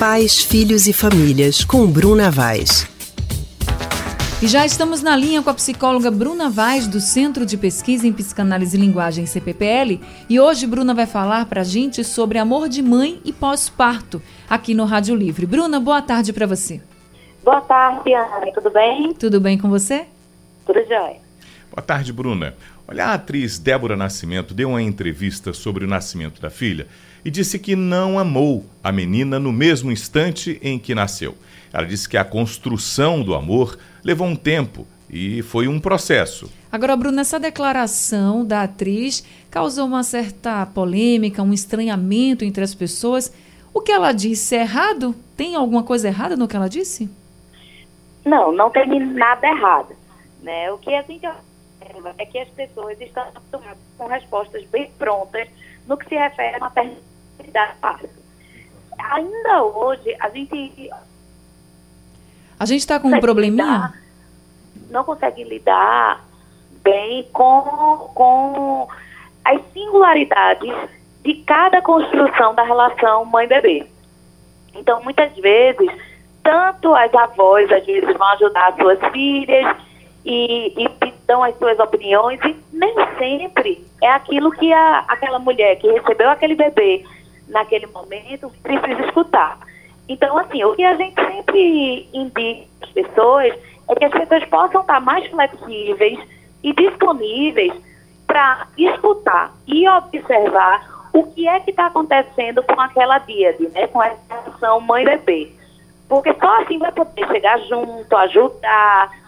[0.00, 2.88] Pais, Filhos e Famílias, com Bruna Vaz.
[4.42, 8.12] E já estamos na linha com a psicóloga Bruna Vaz, do Centro de Pesquisa em
[8.14, 10.00] Psicanálise e Linguagem CPPL.
[10.26, 14.72] E hoje Bruna vai falar para a gente sobre amor de mãe e pós-parto, aqui
[14.72, 15.44] no Rádio Livre.
[15.44, 16.80] Bruna, boa tarde para você.
[17.44, 18.50] Boa tarde, Ana.
[18.54, 19.12] Tudo bem?
[19.12, 20.06] Tudo bem com você?
[20.64, 21.29] Tudo jóia.
[21.70, 22.54] Boa tarde, Bruna.
[22.88, 26.88] Olha, a atriz Débora Nascimento deu uma entrevista sobre o nascimento da filha
[27.24, 31.36] e disse que não amou a menina no mesmo instante em que nasceu.
[31.72, 36.50] Ela disse que a construção do amor levou um tempo e foi um processo.
[36.72, 43.32] Agora, Bruna, essa declaração da atriz causou uma certa polêmica, um estranhamento entre as pessoas.
[43.72, 45.14] O que ela disse é errado?
[45.36, 47.08] Tem alguma coisa errada no que ela disse?
[48.24, 49.94] Não, não tem nada errado.
[50.42, 50.70] Né?
[50.72, 51.24] O que a gente
[51.90, 53.26] observa é que as pessoas estão
[53.98, 55.48] com respostas bem prontas
[55.86, 58.08] no que se refere à maternidade parto.
[58.98, 60.90] Ainda hoje, a gente
[62.58, 63.64] a gente está com um probleminha?
[63.64, 64.02] Lidar,
[64.90, 66.22] não consegue lidar
[66.82, 68.88] bem com, com
[69.44, 70.72] as singularidades
[71.24, 73.86] de cada construção da relação mãe-bebê.
[74.74, 75.90] Então, muitas vezes,
[76.42, 79.76] tanto as avós, às vezes, vão ajudar as suas filhas
[80.24, 80.88] e, e
[81.30, 86.28] dão as suas opiniões, e nem sempre é aquilo que a, aquela mulher que recebeu
[86.28, 87.04] aquele bebê
[87.46, 89.56] naquele momento precisa escutar.
[90.08, 93.54] Então, assim, o que a gente sempre indica às pessoas
[93.88, 96.18] é que as pessoas possam estar mais flexíveis
[96.64, 97.72] e disponíveis
[98.26, 104.00] para escutar e observar o que é que está acontecendo com aquela díade, né, com
[104.00, 105.52] a relação mãe-bebê.
[106.08, 109.19] Porque só assim vai poder chegar junto, ajudar.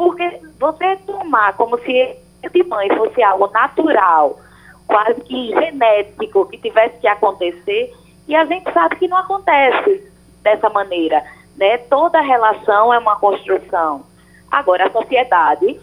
[0.00, 2.16] Porque você tomar como se
[2.50, 4.40] de mãe fosse algo natural,
[4.86, 7.94] quase que genético, que tivesse que acontecer,
[8.26, 10.10] e a gente sabe que não acontece
[10.42, 11.22] dessa maneira.
[11.54, 11.76] Né?
[11.76, 14.06] Toda relação é uma construção.
[14.50, 15.78] Agora, a sociedade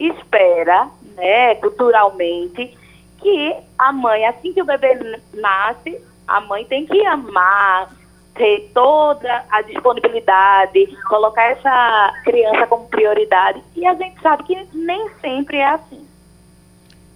[0.00, 2.74] espera, né, culturalmente,
[3.18, 7.90] que a mãe, assim que o bebê nasce, a mãe tem que amar,
[8.38, 13.60] ter toda a disponibilidade, colocar essa criança como prioridade.
[13.76, 16.06] E a gente sabe que nem sempre é assim.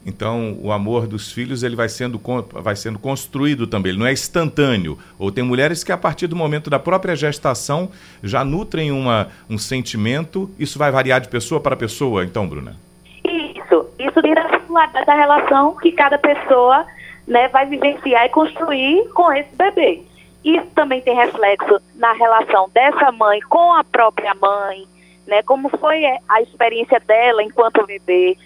[0.04, 2.20] Então, o amor dos filhos ele vai sendo,
[2.52, 4.98] vai sendo construído também, ele não é instantâneo.
[5.16, 7.88] Ou tem mulheres que, a partir do momento da própria gestação,
[8.22, 10.50] já nutrem uma, um sentimento.
[10.58, 12.76] Isso vai variar de pessoa para pessoa, então, Bruna?
[13.24, 13.86] Isso.
[13.98, 16.84] Isso vira a da relação que cada pessoa
[17.26, 20.02] né, vai vivenciar e construir com esse bebê.
[20.44, 24.86] Isso também tem reflexo na relação dessa mãe com a própria mãe,
[25.26, 28.36] né, como foi a experiência dela enquanto bebê.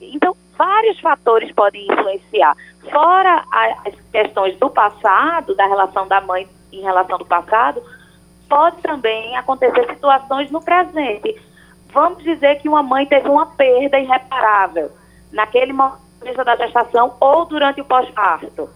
[0.00, 2.56] Então, vários fatores podem influenciar.
[2.90, 7.82] Fora as questões do passado, da relação da mãe em relação do passado,
[8.48, 11.40] pode também acontecer situações no presente.
[11.92, 14.90] Vamos dizer que uma mãe teve uma perda irreparável
[15.30, 18.68] naquele momento da gestação ou durante o pós-parto,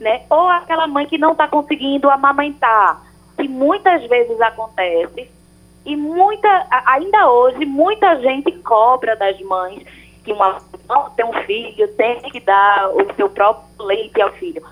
[0.00, 0.22] né?
[0.30, 3.00] Ou aquela mãe que não está conseguindo amamentar,
[3.36, 5.30] que muitas vezes acontece
[5.84, 9.82] e muita, ainda hoje muita gente cobra das mães
[10.24, 10.60] que uma
[11.16, 14.62] tem um filho tem que dar o seu próprio leite ao filho.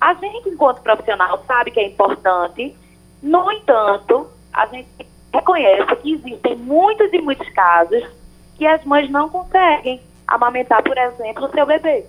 [0.00, 2.76] A gente, enquanto profissional, sabe que é importante,
[3.22, 4.88] no entanto, a gente
[5.32, 8.04] reconhece que existem muitos e muitos casos
[8.56, 12.06] que as mães não conseguem amamentar, por exemplo, o seu bebê.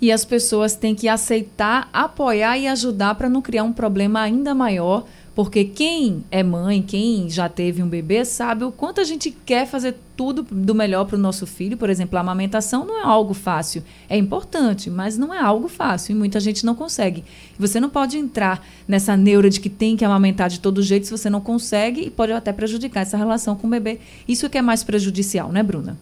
[0.00, 4.54] E as pessoas têm que aceitar, apoiar e ajudar para não criar um problema ainda
[4.54, 5.04] maior
[5.38, 9.68] porque quem é mãe, quem já teve um bebê, sabe o quanto a gente quer
[9.68, 11.76] fazer tudo do melhor para o nosso filho.
[11.76, 13.84] Por exemplo, a amamentação não é algo fácil.
[14.10, 17.22] É importante, mas não é algo fácil e muita gente não consegue.
[17.56, 21.12] Você não pode entrar nessa neura de que tem que amamentar de todo jeito se
[21.12, 24.00] você não consegue e pode até prejudicar essa relação com o bebê.
[24.26, 25.96] Isso que é mais prejudicial, né, Bruna?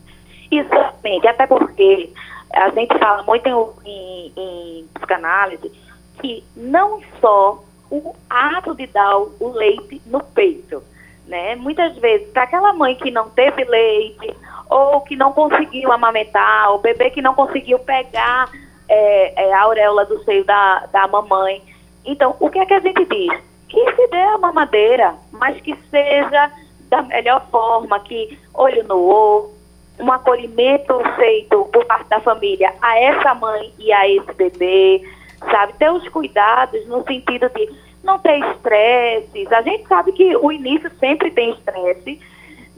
[0.50, 2.08] Exatamente, até porque
[2.52, 5.72] a gente fala muito em, em, em psicanálise
[6.20, 10.82] que não só o ato de dar o leite no peito.
[11.26, 11.56] Né?
[11.56, 14.34] Muitas vezes, para aquela mãe que não teve leite,
[14.68, 18.50] ou que não conseguiu amamentar, o bebê que não conseguiu pegar
[18.88, 21.62] é, é, a auréola do seio da, da mamãe.
[22.04, 23.40] Então, o que é que a gente diz?
[23.68, 26.50] Que se dê a mamadeira, mas que seja
[26.88, 29.55] da melhor forma, que olho no olho,
[29.98, 35.02] um acolhimento feito por parte da família a essa mãe e a esse bebê,
[35.50, 35.72] sabe?
[35.74, 37.70] Ter os cuidados no sentido de
[38.02, 39.52] não ter estresses.
[39.52, 42.20] A gente sabe que o início sempre tem estresse,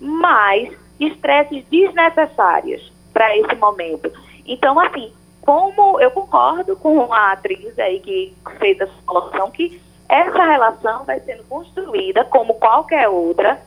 [0.01, 4.11] mas estresses desnecessários para esse momento.
[4.47, 5.13] Então, assim,
[5.43, 11.21] como eu concordo com a atriz aí que fez essa colocação, que essa relação vai
[11.21, 13.61] sendo construída como qualquer outra.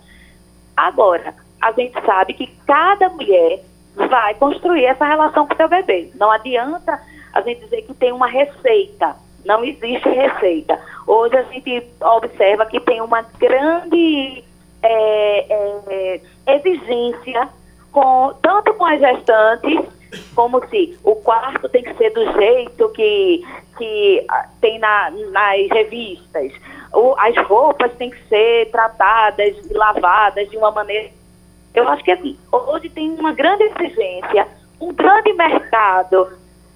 [0.76, 3.60] Agora, a gente sabe que cada mulher
[3.96, 6.10] vai construir essa relação com seu bebê.
[6.16, 7.00] Não adianta
[7.34, 9.16] a gente dizer que tem uma receita.
[9.46, 10.80] Não existe receita.
[11.08, 14.44] Hoje a gente observa que tem uma grande
[14.82, 15.46] é,
[15.90, 17.50] é, exigência,
[17.92, 19.86] com, tanto com as gestantes,
[20.36, 23.46] como se o quarto tem que ser do jeito que,
[23.78, 24.26] que
[24.60, 26.52] tem na, nas revistas.
[27.18, 31.10] As roupas têm que ser tratadas e lavadas de uma maneira.
[31.74, 34.48] Eu acho que assim, hoje tem uma grande exigência,
[34.80, 36.28] um grande mercado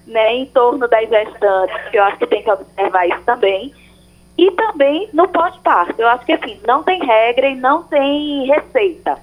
[0.06, 3.74] né, em torno das gestantes, que eu acho que tem que observar isso também.
[4.38, 5.94] E também no pós-parto.
[5.98, 9.18] Eu acho que assim, não tem regra e não tem receita.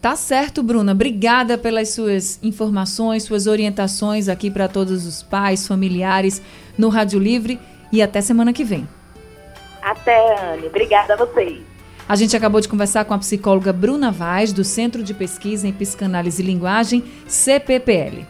[0.00, 0.92] Tá certo, Bruna.
[0.92, 6.42] Obrigada pelas suas informações, suas orientações aqui para todos os pais, familiares
[6.76, 7.60] no Rádio Livre
[7.92, 8.88] e até semana que vem.
[9.80, 10.66] Até, Anne.
[10.66, 11.71] Obrigada a vocês.
[12.08, 15.72] A gente acabou de conversar com a psicóloga Bruna Vaz, do Centro de Pesquisa em
[15.72, 18.20] Psicanálise e Linguagem, CPPL.